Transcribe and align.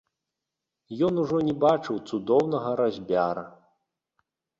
Ён 1.07 1.19
ужо 1.23 1.37
не 1.49 1.53
бачыў 1.63 1.99
цудоўнага 2.09 2.71
разьбяра. 2.81 3.45